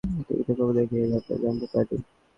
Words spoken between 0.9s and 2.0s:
এ ব্যাপারে জানতে পারি।